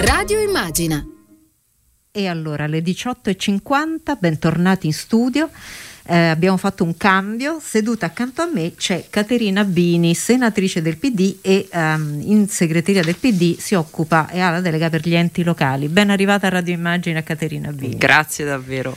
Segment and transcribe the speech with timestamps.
[0.00, 1.04] Radio Immagina.
[2.12, 5.50] E allora alle 18.50, bentornati in studio.
[6.06, 11.38] Eh, abbiamo fatto un cambio, seduta accanto a me c'è Caterina Bini, senatrice del PD
[11.42, 15.42] e um, in segreteria del PD si occupa e ha la delega per gli enti
[15.42, 15.88] locali.
[15.88, 17.96] Ben arrivata a Radio Immagine a Caterina Bini.
[17.96, 18.96] Grazie davvero.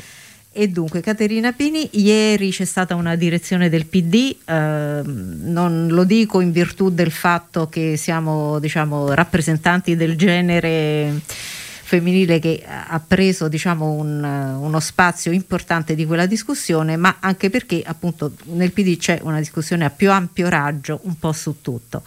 [0.53, 6.41] E dunque, Caterina Pini, ieri c'è stata una direzione del PD, eh, non lo dico
[6.41, 11.21] in virtù del fatto che siamo diciamo, rappresentanti del genere
[11.91, 17.83] femminile che ha preso diciamo, un, uno spazio importante di quella discussione, ma anche perché
[17.85, 22.03] appunto nel PD c'è una discussione a più ampio raggio un po' su tutto.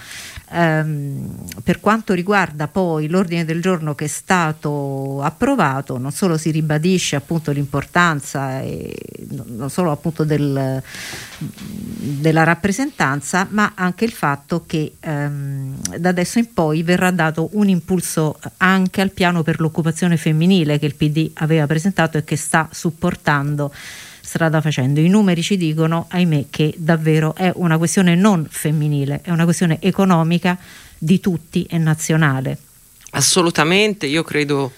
[0.53, 6.51] Um, per quanto riguarda poi l'ordine del giorno che è stato approvato, non solo si
[6.51, 8.95] ribadisce appunto l'importanza e
[9.29, 10.83] non solo appunto del,
[11.39, 17.69] della rappresentanza, ma anche il fatto che um, da adesso in poi verrà dato un
[17.69, 22.37] impulso anche al piano per l'occupazione dell'occupazione femminile che il PD aveva presentato e che
[22.37, 23.75] sta supportando
[24.21, 25.01] strada facendo.
[25.01, 29.79] I numeri ci dicono, ahimè, che davvero è una questione non femminile, è una questione
[29.81, 30.57] economica
[30.97, 32.57] di tutti e nazionale.
[33.11, 34.73] Assolutamente, io credo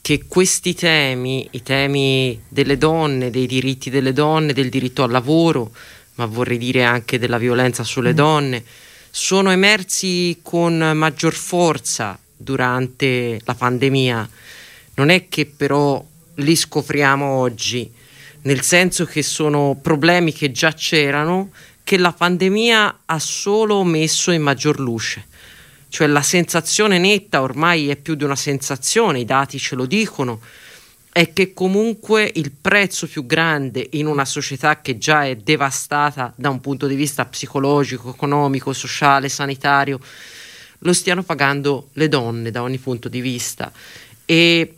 [0.00, 5.72] che questi temi, i temi delle donne, dei diritti delle donne, del diritto al lavoro,
[6.14, 8.16] ma vorrei dire anche della violenza sulle mm.
[8.16, 8.64] donne,
[9.10, 14.28] sono emersi con maggior forza durante la pandemia.
[14.94, 17.90] Non è che però li scopriamo oggi,
[18.42, 21.50] nel senso che sono problemi che già c'erano,
[21.82, 25.26] che la pandemia ha solo messo in maggior luce.
[25.88, 30.40] Cioè la sensazione netta, ormai è più di una sensazione, i dati ce lo dicono,
[31.16, 36.50] è che comunque il prezzo più grande in una società che già è devastata da
[36.50, 39.98] un punto di vista psicologico, economico, sociale, sanitario,
[40.86, 43.70] lo stiano pagando le donne da ogni punto di vista.
[44.24, 44.76] E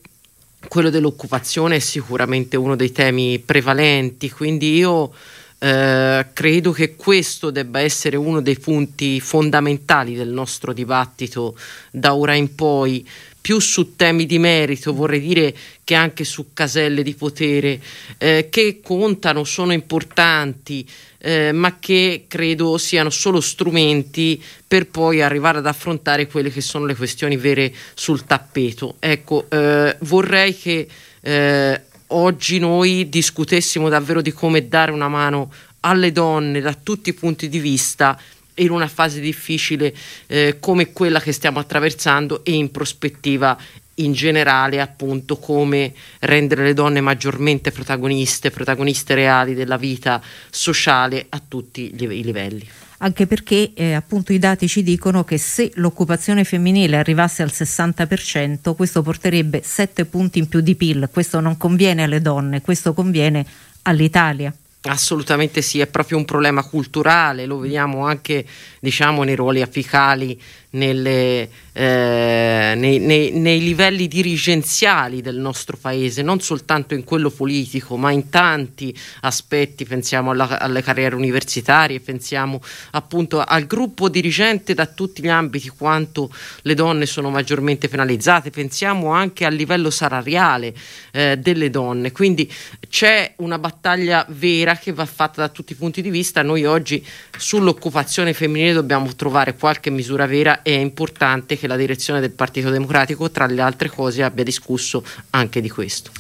[0.67, 5.13] quello dell'occupazione è sicuramente uno dei temi prevalenti, quindi io
[5.59, 11.57] eh, credo che questo debba essere uno dei punti fondamentali del nostro dibattito
[11.91, 13.07] da ora in poi,
[13.41, 17.81] più su temi di merito, vorrei dire che anche su caselle di potere
[18.19, 20.87] eh, che contano, sono importanti,
[21.19, 26.87] eh, ma che credo siano solo strumenti per poi arrivare ad affrontare quelle che sono
[26.87, 28.97] le questioni vere sul tappeto.
[28.99, 30.87] Ecco, eh, vorrei che
[31.21, 37.15] eh, oggi noi discutessimo davvero di come dare una mano alle donne da tutti i
[37.15, 38.19] punti di vista
[38.55, 39.95] in una fase difficile
[40.27, 43.57] eh, come quella che stiamo attraversando e in prospettiva
[43.99, 50.21] in generale appunto come rendere le donne maggiormente protagoniste, protagoniste reali della vita
[50.51, 55.71] sociale a tutti i livelli anche perché eh, appunto i dati ci dicono che se
[55.75, 61.57] l'occupazione femminile arrivasse al 60% questo porterebbe 7 punti in più di PIL, questo non
[61.57, 63.47] conviene alle donne, questo conviene
[63.83, 64.53] all'Italia.
[64.83, 68.45] Assolutamente sì, è proprio un problema culturale, lo vediamo anche
[68.81, 70.41] diciamo, nei ruoli apicali
[70.71, 77.97] nelle, eh, nei, nei, nei, livelli dirigenziali del nostro paese, non soltanto in quello politico,
[77.97, 84.87] ma in tanti aspetti, pensiamo alla, alle carriere universitarie, pensiamo appunto al gruppo dirigente da
[84.87, 86.31] tutti gli ambiti, quanto
[86.63, 90.75] le donne sono maggiormente penalizzate, pensiamo anche al livello salariale
[91.13, 92.51] eh, delle donne, quindi
[92.89, 97.05] c'è una battaglia vera che va fatta da tutti i punti di vista, noi oggi
[97.37, 103.31] sull'occupazione femminile dobbiamo trovare qualche misura vera è importante che la direzione del Partito Democratico,
[103.31, 106.11] tra le altre cose, abbia discusso anche di questo.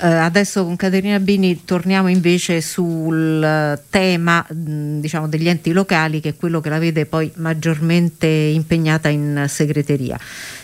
[0.00, 6.28] Uh, adesso con Caterina Bini torniamo invece sul tema mh, diciamo, degli enti locali che
[6.28, 10.16] è quello che la vede poi maggiormente impegnata in segreteria.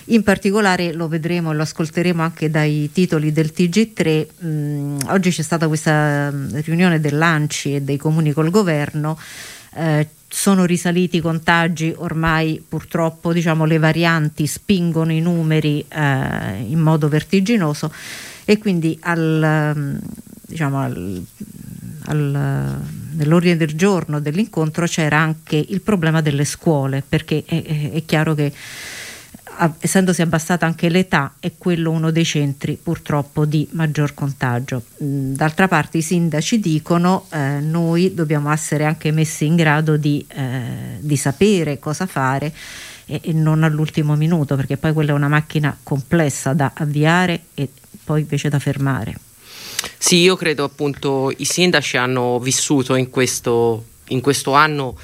[0.08, 4.26] In particolare lo vedremo e lo ascolteremo anche dai titoli del TG3.
[4.38, 9.18] Mh, oggi c'è stata questa riunione dell'ANCI e dei comuni col governo.
[9.74, 16.81] Eh, sono risaliti i contagi, ormai purtroppo diciamo, le varianti spingono i numeri eh, in
[16.81, 17.93] modo vertiginoso
[18.44, 19.96] e quindi al, mm,
[20.49, 21.25] diciamo, al,
[22.06, 22.81] al,
[23.12, 28.52] nell'ordine del giorno dell'incontro c'era anche il problema delle scuole, perché è, è chiaro che
[29.80, 34.82] essendosi abbassata anche l'età, è quello uno dei centri purtroppo di maggior contagio.
[35.02, 40.24] Mm, d'altra parte i sindaci dicono eh, noi dobbiamo essere anche messi in grado di,
[40.28, 42.52] eh, di sapere cosa fare
[43.06, 47.68] e, e, non all'ultimo minuto, perché poi quella è una macchina complessa da avviare e
[48.02, 49.14] poi invece da fermare.
[49.98, 54.96] Sì, io credo appunto i sindaci hanno vissuto in questo, in questo anno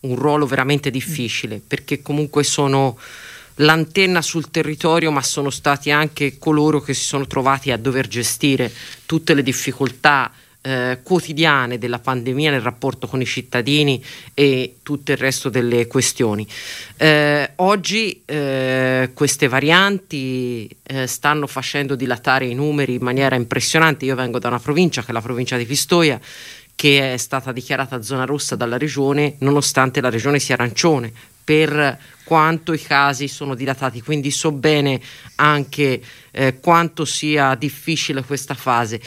[0.00, 2.96] un ruolo veramente difficile, perché comunque sono
[3.56, 8.72] l'antenna sul territorio, ma sono stati anche coloro che si sono trovati a dover gestire
[9.06, 10.32] tutte le difficoltà
[10.66, 14.04] eh, quotidiane della pandemia nel rapporto con i cittadini
[14.34, 16.46] e tutto il resto delle questioni.
[16.96, 24.06] Eh, oggi eh, queste varianti eh, stanno facendo dilatare i numeri in maniera impressionante.
[24.06, 26.20] Io vengo da una provincia che è la provincia di Pistoia
[26.74, 31.12] che è stata dichiarata zona rossa dalla regione nonostante la regione sia arancione
[31.46, 35.00] per quanto i casi sono dilatati, quindi so bene
[35.36, 36.02] anche
[36.32, 39.00] eh, quanto sia difficile questa fase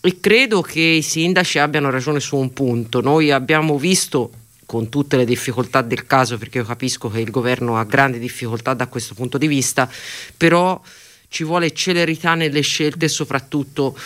[0.00, 3.00] e credo che i sindaci abbiano ragione su un punto.
[3.00, 4.30] Noi abbiamo visto
[4.66, 8.72] con tutte le difficoltà del caso, perché io capisco che il governo ha grandi difficoltà
[8.72, 9.90] da questo punto di vista,
[10.36, 10.80] però
[11.28, 13.98] ci vuole celerità nelle scelte e soprattutto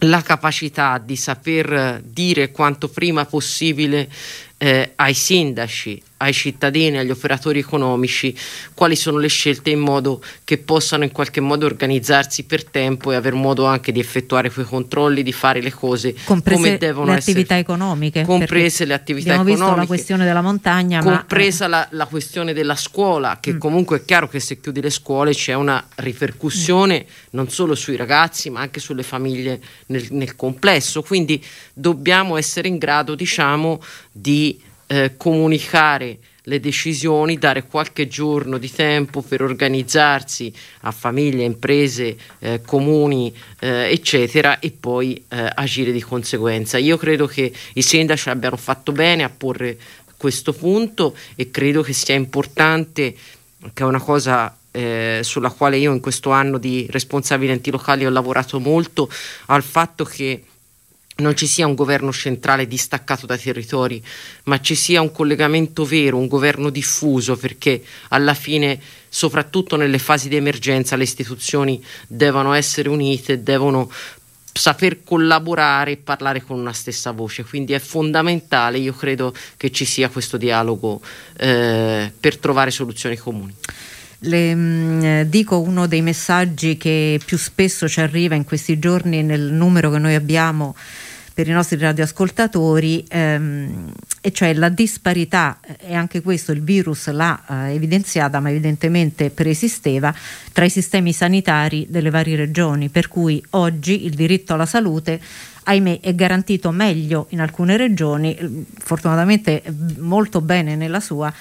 [0.00, 4.10] la capacità di saper dire quanto prima possibile
[4.56, 8.34] eh, ai sindaci, ai cittadini, agli operatori economici
[8.72, 13.16] quali sono le scelte in modo che possano in qualche modo organizzarsi per tempo e
[13.16, 17.18] aver modo anche di effettuare quei controlli, di fare le cose comprese come devono le
[17.18, 17.32] essere.
[17.32, 18.22] attività economiche.
[18.22, 19.70] Comprese le attività abbiamo economiche.
[19.70, 21.02] visto la questione della montagna.
[21.02, 23.58] Compresa ma, la, la, questione della scuola, che mm.
[23.58, 27.26] comunque è chiaro che se chiudi le scuole c'è una ripercussione mm.
[27.30, 31.02] non solo sui ragazzi ma anche sulle famiglie nel, nel complesso.
[31.02, 31.42] Quindi
[31.74, 34.53] dobbiamo essere in grado, diciamo, di
[34.86, 40.52] eh, comunicare le decisioni, dare qualche giorno di tempo per organizzarsi
[40.82, 46.76] a famiglie, imprese, eh, comuni, eh, eccetera, e poi eh, agire di conseguenza.
[46.76, 49.78] Io credo che i sindaci abbiano fatto bene a porre
[50.16, 53.14] questo punto e credo che sia importante,
[53.72, 58.04] che è una cosa eh, sulla quale io in questo anno di responsabili enti locali
[58.04, 59.08] ho lavorato molto,
[59.46, 60.42] al fatto che
[61.16, 64.02] non ci sia un governo centrale distaccato dai territori,
[64.44, 70.28] ma ci sia un collegamento vero, un governo diffuso, perché alla fine, soprattutto nelle fasi
[70.28, 73.90] di emergenza, le istituzioni devono essere unite, devono
[74.56, 77.44] saper collaborare e parlare con una stessa voce.
[77.44, 81.00] Quindi è fondamentale, io credo che ci sia questo dialogo
[81.36, 83.54] eh, per trovare soluzioni comuni.
[84.20, 89.22] Le, mh, mm, dico uno dei messaggi che più spesso ci arriva in questi giorni
[89.22, 90.74] nel numero che noi abbiamo
[91.34, 97.42] per i nostri radioascoltatori, ehm, e cioè la disparità, e anche questo il virus l'ha
[97.46, 100.14] eh, evidenziata, ma evidentemente preesisteva,
[100.52, 105.20] tra i sistemi sanitari delle varie regioni, per cui oggi il diritto alla salute
[105.64, 109.62] ahimè è garantito meglio in alcune regioni, fortunatamente
[109.98, 111.32] molto bene nella sua,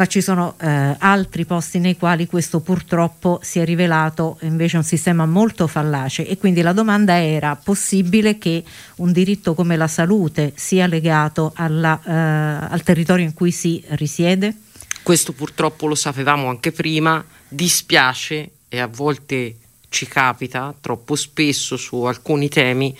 [0.00, 4.82] ma ci sono eh, altri posti nei quali questo purtroppo si è rivelato invece un
[4.82, 8.64] sistema molto fallace e quindi la domanda era possibile che
[8.96, 14.54] un diritto come la salute sia legato alla, eh, al territorio in cui si risiede?
[15.02, 19.56] Questo purtroppo lo sapevamo anche prima, dispiace e a volte
[19.90, 22.96] ci capita troppo spesso su alcuni temi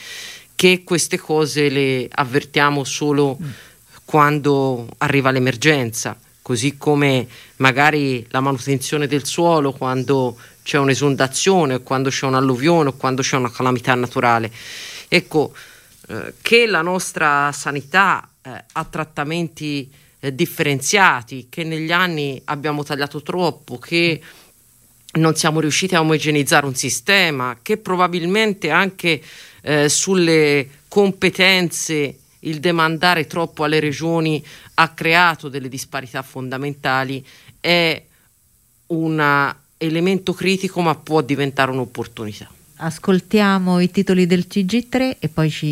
[0.55, 3.49] che queste cose le avvertiamo solo mm.
[4.05, 7.27] quando arriva l'emergenza così come
[7.57, 13.51] magari la manutenzione del suolo quando c'è un'esondazione, quando c'è un'alluvione o quando c'è una
[13.51, 14.51] calamità naturale.
[15.09, 15.53] Ecco,
[16.09, 19.91] eh, che la nostra sanità eh, ha trattamenti
[20.21, 24.21] eh, differenziati, che negli anni abbiamo tagliato troppo, che
[25.13, 29.21] non siamo riusciti a omogenizzare un sistema, che probabilmente anche
[29.63, 34.45] eh, sulle competenze il demandare troppo alle regioni
[34.75, 37.25] ha creato delle disparità fondamentali,
[37.61, 38.03] è
[38.87, 42.49] un elemento critico ma può diventare un'opportunità.
[42.77, 45.69] Ascoltiamo i titoli del CG3 e poi ci...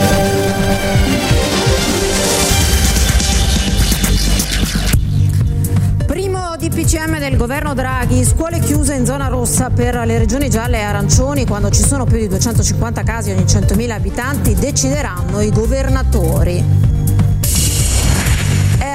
[6.79, 11.45] DPCM del governo Draghi, scuole chiuse in zona rossa per le regioni gialle e arancioni
[11.45, 16.65] quando ci sono più di 250 casi ogni 100.000 abitanti, decideranno i governatori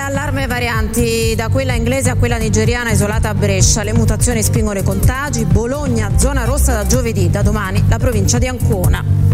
[0.03, 3.83] allarme varianti da quella inglese a quella nigeriana isolata a Brescia.
[3.83, 5.45] Le mutazioni spingono i contagi.
[5.45, 9.32] Bologna, zona rossa da giovedì, da domani la provincia di Ancona.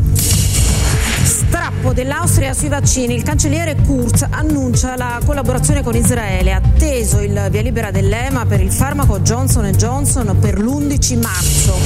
[1.24, 3.16] Strappo dell'Austria sui vaccini.
[3.16, 6.54] Il cancelliere Kurz annuncia la collaborazione con Israele.
[6.54, 11.78] Atteso il via libera dell'EMA per il farmaco Johnson Johnson per l'11 marzo.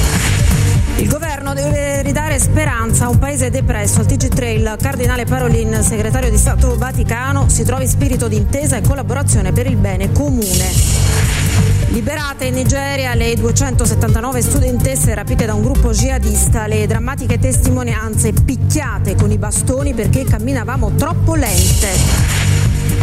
[0.96, 4.00] Il governo deve ridare speranza a un paese depresso.
[4.00, 8.76] Al TG3 il cardinale Parolin, segretario di Stato Vaticano, si trova in spirito di intesa
[8.76, 11.03] e collaborazione per il bene comune.
[11.94, 19.14] Liberate in Nigeria le 279 studentesse rapite da un gruppo jihadista, le drammatiche testimonianze picchiate
[19.14, 21.90] con i bastoni perché camminavamo troppo lente.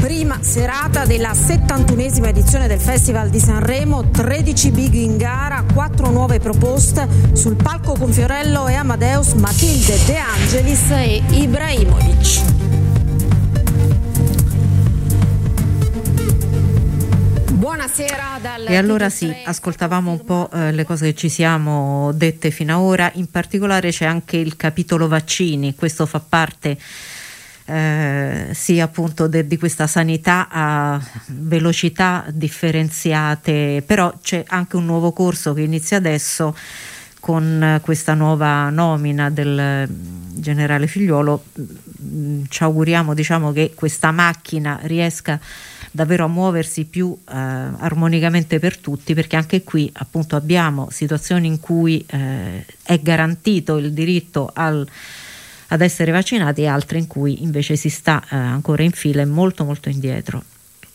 [0.02, 6.40] Prima serata della 71esima edizione del Festival di Sanremo, 13 big in gara, 4 nuove
[6.40, 12.51] proposte sul palco con Fiorello e Amadeus, Matilde De Angelis e Ibrahimovic.
[17.62, 22.50] Buonasera dal E allora sì, ascoltavamo un po' eh, le cose che ci siamo dette
[22.50, 26.76] fino ad ora, in particolare c'è anche il capitolo vaccini, questo fa parte
[27.66, 35.12] eh, sì appunto de, di questa sanità a velocità differenziate, però c'è anche un nuovo
[35.12, 36.56] corso che inizia adesso
[37.20, 39.88] con questa nuova nomina del
[40.34, 41.44] generale Figliuolo.
[42.02, 45.40] Mm, ci auguriamo diciamo, che questa macchina riesca a
[45.92, 51.60] davvero a muoversi più eh, armonicamente per tutti perché anche qui appunto abbiamo situazioni in
[51.60, 54.88] cui eh, è garantito il diritto al,
[55.68, 59.26] ad essere vaccinati e altre in cui invece si sta eh, ancora in fila e
[59.26, 60.44] molto molto indietro.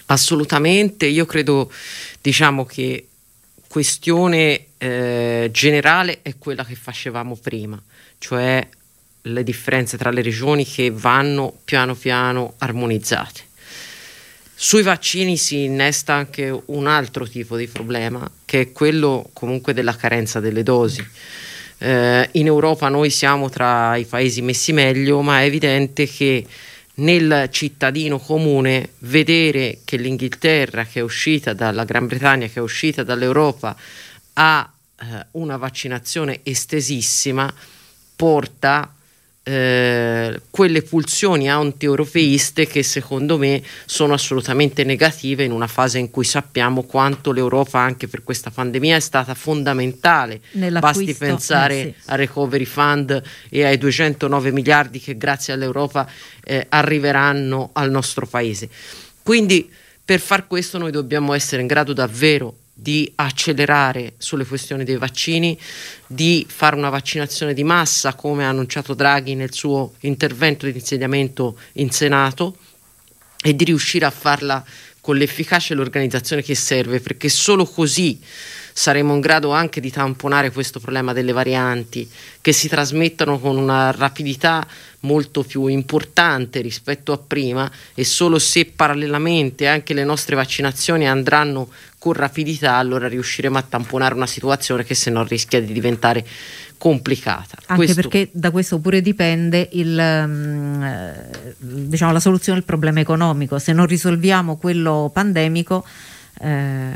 [0.07, 1.71] Assolutamente, io credo
[2.21, 3.09] diciamo che
[3.67, 7.81] questione eh, generale è quella che facevamo prima,
[8.19, 8.67] cioè
[9.23, 13.43] le differenze tra le regioni che vanno piano piano armonizzate.
[14.59, 19.95] Sui vaccini si innesta anche un altro tipo di problema, che è quello comunque della
[19.95, 21.07] carenza delle dosi.
[21.77, 26.47] Eh, in Europa noi siamo tra i paesi messi meglio, ma è evidente che
[26.95, 33.03] nel cittadino comune vedere che l'Inghilterra che è uscita dalla Gran Bretagna, che è uscita
[33.03, 33.77] dall'Europa,
[34.33, 37.53] ha eh, una vaccinazione estesissima,
[38.17, 38.96] porta
[39.49, 46.25] eh, quelle pulsioni anti-europeiste che secondo me sono assolutamente negative in una fase in cui
[46.25, 50.41] sappiamo quanto l'Europa anche per questa pandemia è stata fondamentale.
[50.81, 52.11] Basti pensare eh, sì.
[52.11, 56.11] al Recovery Fund e ai 209 miliardi che grazie all'Europa
[56.43, 58.69] eh, arriveranno al nostro paese.
[59.23, 59.71] Quindi
[60.05, 65.59] per far questo noi dobbiamo essere in grado davvero di accelerare sulle questioni dei vaccini,
[66.06, 71.59] di fare una vaccinazione di massa come ha annunciato Draghi nel suo intervento di insediamento
[71.75, 72.59] in Senato
[73.42, 74.62] e di riuscire a farla
[75.00, 78.21] con l'efficacia e l'organizzazione che serve perché solo così
[78.75, 82.06] saremo in grado anche di tamponare questo problema delle varianti
[82.42, 84.66] che si trasmettono con una rapidità
[85.07, 91.69] molto più importante rispetto a prima e solo se parallelamente anche le nostre vaccinazioni andranno
[91.99, 96.27] con rapidità allora riusciremo a tamponare una situazione che se no rischia di diventare
[96.77, 97.57] complicata.
[97.67, 97.95] Anche questo...
[97.95, 101.25] perché da questo pure dipende il, um,
[101.59, 103.59] diciamo, la soluzione del problema economico.
[103.59, 105.85] Se non risolviamo quello pandemico
[106.39, 106.95] eh, non...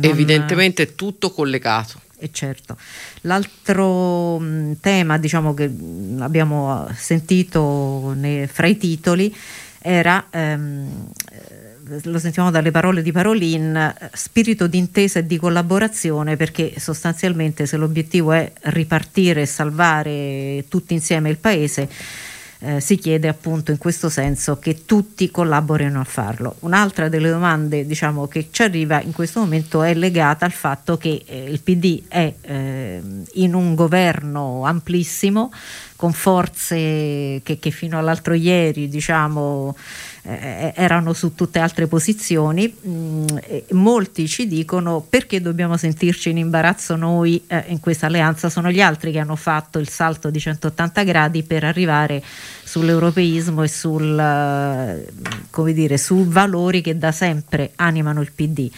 [0.00, 2.00] Evidentemente è tutto collegato.
[2.22, 2.76] E certo.
[3.22, 5.70] L'altro mh, tema diciamo, che
[6.18, 9.34] abbiamo sentito nei, fra i titoli
[9.80, 11.10] era, ehm,
[12.02, 17.78] lo sentiamo dalle parole di Parolin, spirito di intesa e di collaborazione perché sostanzialmente se
[17.78, 21.88] l'obiettivo è ripartire e salvare tutti insieme il Paese,
[22.60, 26.56] eh, si chiede appunto in questo senso che tutti collaborino a farlo.
[26.60, 31.22] Un'altra delle domande diciamo, che ci arriva in questo momento è legata al fatto che
[31.26, 33.02] eh, il PD è eh,
[33.34, 35.50] in un governo amplissimo
[36.00, 39.76] con forze che, che fino all'altro ieri diciamo,
[40.22, 42.74] eh, erano su tutte altre posizioni.
[42.86, 43.26] Mm,
[43.72, 48.80] molti ci dicono perché dobbiamo sentirci in imbarazzo noi eh, in questa alleanza, sono gli
[48.80, 52.22] altri che hanno fatto il salto di 180 gradi per arrivare
[52.64, 58.70] sull'europeismo e sul, eh, dire, su valori che da sempre animano il PD.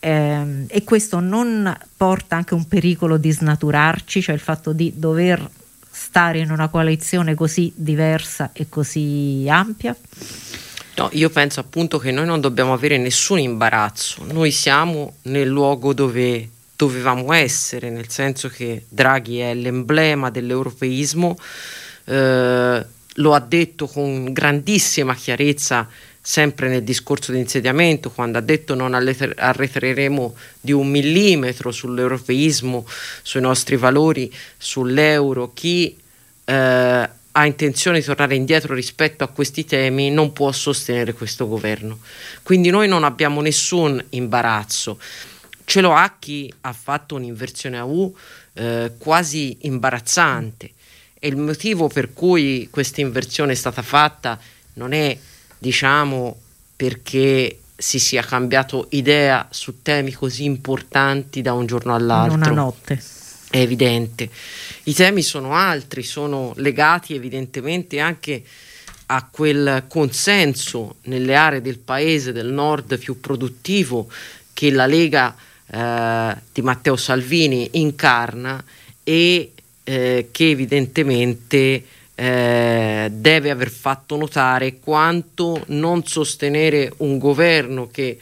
[0.00, 5.48] Eh, e questo non porta anche un pericolo di snaturarci, cioè il fatto di dover
[6.00, 9.96] stare in una coalizione così diversa e così ampia?
[10.96, 15.92] No, io penso appunto che noi non dobbiamo avere nessun imbarazzo, noi siamo nel luogo
[15.92, 21.36] dove dovevamo essere, nel senso che Draghi è l'emblema dell'europeismo,
[22.04, 25.88] eh, lo ha detto con grandissima chiarezza
[26.28, 32.86] sempre nel discorso di insediamento, quando ha detto non arretreremo di un millimetro sull'europeismo,
[33.22, 35.96] sui nostri valori, sull'euro, chi
[36.44, 36.54] eh,
[37.32, 41.98] ha intenzione di tornare indietro rispetto a questi temi non può sostenere questo governo.
[42.42, 45.00] Quindi noi non abbiamo nessun imbarazzo.
[45.64, 48.14] Ce lo ha chi ha fatto un'inversione a U
[48.52, 50.72] eh, quasi imbarazzante
[51.18, 54.38] e il motivo per cui questa inversione è stata fatta
[54.74, 55.16] non è,
[55.58, 56.36] diciamo,
[56.76, 62.34] perché si sia cambiato idea su temi così importanti da un giorno all'altro.
[62.34, 63.02] In una notte
[63.50, 64.28] è evidente.
[64.84, 68.42] I temi sono altri, sono legati evidentemente anche
[69.06, 74.08] a quel consenso nelle aree del paese del nord più produttivo
[74.52, 75.34] che la Lega
[75.66, 78.62] eh, di Matteo Salvini incarna
[79.02, 79.52] e
[79.84, 81.84] eh, che evidentemente
[82.20, 88.18] eh, deve aver fatto notare quanto non sostenere un governo che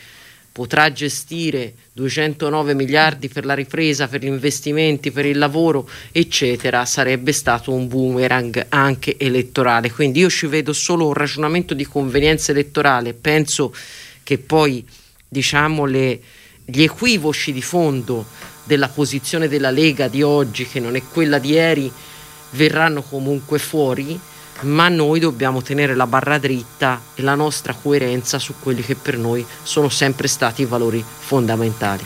[0.52, 7.32] potrà gestire 209 miliardi per la ripresa, per gli investimenti, per il lavoro, eccetera, sarebbe
[7.32, 9.90] stato un boomerang anche elettorale.
[9.90, 13.74] Quindi io ci vedo solo un ragionamento di convenienza elettorale, penso
[14.22, 14.84] che poi
[15.26, 16.20] diciamo le,
[16.66, 18.26] gli equivoci di fondo
[18.64, 21.90] della posizione della Lega di oggi, che non è quella di ieri,
[22.50, 24.18] verranno comunque fuori,
[24.62, 29.18] ma noi dobbiamo tenere la barra dritta e la nostra coerenza su quelli che per
[29.18, 32.04] noi sono sempre stati i valori fondamentali.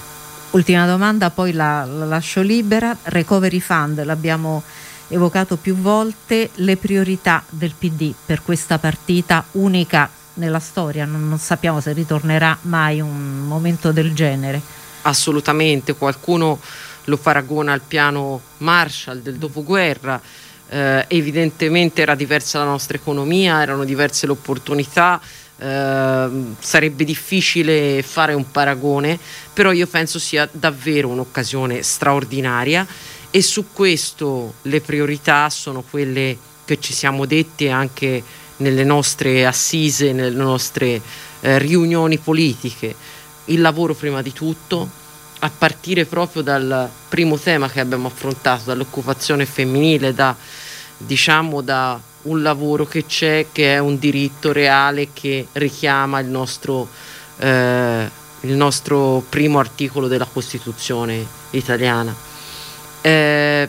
[0.51, 2.97] Ultima domanda, poi la, la lascio libera.
[3.05, 4.63] Recovery Fund, l'abbiamo
[5.09, 11.39] evocato più volte, le priorità del PD per questa partita unica nella storia, non, non
[11.39, 14.61] sappiamo se ritornerà mai un momento del genere.
[15.03, 16.59] Assolutamente, qualcuno
[17.11, 20.21] lo paragona al piano Marshall del dopoguerra,
[20.71, 25.21] eh, evidentemente era diversa la nostra economia, erano diverse le opportunità,
[25.59, 29.19] eh, sarebbe difficile fare un paragone,
[29.53, 32.87] però io penso sia davvero un'occasione straordinaria
[33.31, 38.23] e su questo le priorità sono quelle che ci siamo detti anche
[38.59, 41.01] nelle nostre assise, nelle nostre
[41.41, 42.95] eh, riunioni politiche.
[43.47, 44.89] Il lavoro prima di tutto,
[45.41, 50.35] a partire proprio dal primo tema che abbiamo affrontato, dall'occupazione femminile, da,
[50.97, 56.89] diciamo, da un lavoro che c'è, che è un diritto reale che richiama il nostro,
[57.39, 62.15] eh, il nostro primo articolo della Costituzione italiana.
[63.01, 63.69] Eh,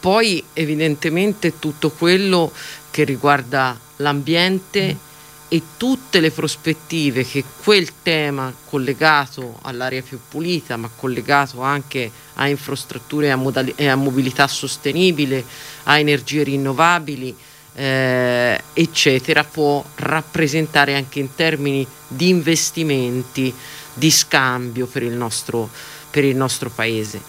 [0.00, 2.50] poi evidentemente tutto quello
[2.90, 5.12] che riguarda l'ambiente
[5.54, 12.48] e tutte le prospettive che quel tema collegato all'aria più pulita, ma collegato anche a
[12.48, 15.44] infrastrutture e a, e a mobilità sostenibile,
[15.84, 17.36] a energie rinnovabili,
[17.72, 23.54] eh, eccetera, può rappresentare anche in termini di investimenti,
[23.94, 25.70] di scambio per il nostro,
[26.10, 27.22] per il nostro paese.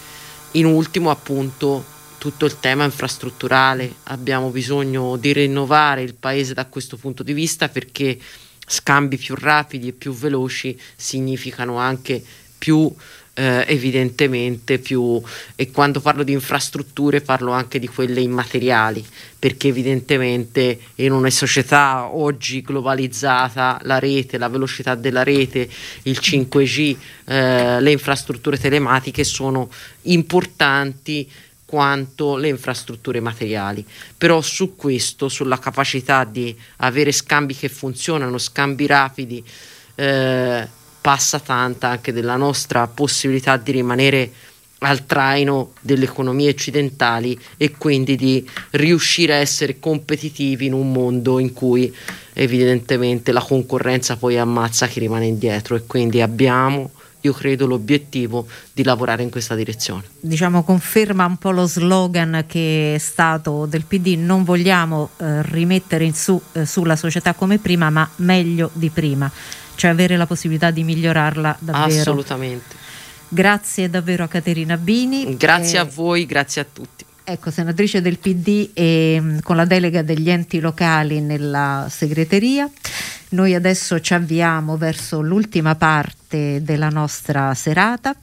[0.54, 1.86] In ultimo, appunto,
[2.26, 7.70] tutto il tema infrastrutturale, abbiamo bisogno di rinnovare il paese da questo punto di vista
[7.70, 8.18] perché
[8.66, 12.24] scambi più rapidi e più veloci significano anche
[12.58, 12.92] più
[13.36, 15.22] eh, evidentemente più
[15.56, 19.06] e quando parlo di infrastrutture parlo anche di quelle immateriali
[19.38, 25.70] perché evidentemente in una società oggi globalizzata la rete, la velocità della rete,
[26.04, 29.70] il 5G, eh, le infrastrutture telematiche sono
[30.04, 31.30] importanti
[31.66, 33.86] quanto le infrastrutture materiali.
[34.18, 39.44] Però su questo, sulla capacità di avere scambi che funzionano, scambi rapidi,
[39.96, 40.68] eh,
[41.02, 44.32] passa tanta anche della nostra possibilità di rimanere
[44.80, 51.40] al traino delle economie occidentali e quindi di riuscire a essere competitivi in un mondo
[51.40, 51.94] in cui
[52.34, 56.92] evidentemente la concorrenza poi ammazza chi rimane indietro e quindi abbiamo
[57.26, 60.04] io credo l'obiettivo di lavorare in questa direzione.
[60.20, 66.06] Diciamo conferma un po' lo slogan che è stato del PD, non vogliamo eh, rimettere
[66.06, 69.30] in su eh, sulla società come prima, ma meglio di prima,
[69.76, 72.00] cioè avere la possibilità di migliorarla davvero.
[72.02, 72.84] Assolutamente.
[73.28, 75.36] Grazie davvero a Caterina Bini.
[75.36, 75.82] Grazie e...
[75.82, 77.04] a voi, grazie a tutti.
[77.28, 82.70] Ecco, senatrice del PD e mm, con la delega degli enti locali nella segreteria.
[83.36, 88.16] Noi adesso ci avviamo verso l'ultima parte della nostra serata.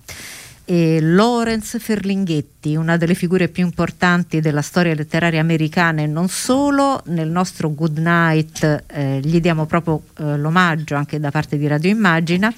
[0.65, 7.03] E Lawrence Ferlinghetti, una delle figure più importanti della storia letteraria americana e non solo,
[7.07, 11.91] nel nostro Good Night eh, gli diamo proprio eh, l'omaggio anche da parte di Radio
[11.91, 12.51] Immagina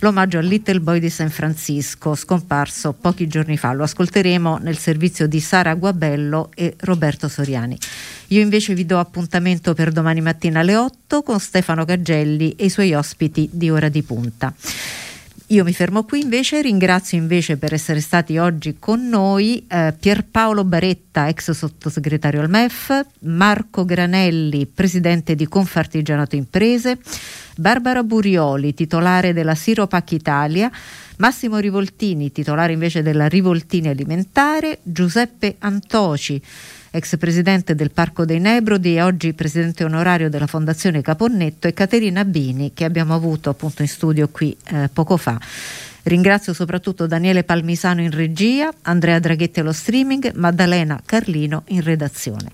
[0.00, 3.72] l'omaggio al Little Boy di San Francisco, scomparso pochi giorni fa.
[3.72, 7.78] Lo ascolteremo nel servizio di Sara Guabello e Roberto Soriani.
[8.28, 12.70] Io invece vi do appuntamento per domani mattina alle 8 con Stefano Gaggelli e i
[12.70, 14.54] suoi ospiti di Ora di Punta.
[15.50, 20.62] Io mi fermo qui invece, ringrazio invece per essere stati oggi con noi eh, Pierpaolo
[20.62, 26.98] Baretta, ex sottosegretario al MEF, Marco Granelli, presidente di Confartigianato Imprese,
[27.56, 30.70] Barbara Burioli, titolare della Siropac Italia,
[31.16, 36.42] Massimo Rivoltini, titolare invece della Rivoltini Alimentare, Giuseppe Antoci,
[36.98, 42.24] ex presidente del Parco dei Nebrodi e oggi presidente onorario della Fondazione Caponnetto e Caterina
[42.24, 45.40] Bini che abbiamo avuto appunto in studio qui eh, poco fa.
[46.02, 52.50] Ringrazio soprattutto Daniele Palmisano in regia, Andrea Draghetti allo streaming, Maddalena Carlino in redazione.